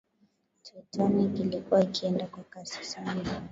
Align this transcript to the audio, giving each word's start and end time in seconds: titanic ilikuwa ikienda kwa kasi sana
titanic 0.63 1.39
ilikuwa 1.39 1.83
ikienda 1.83 2.27
kwa 2.27 2.43
kasi 2.43 2.83
sana 2.85 3.45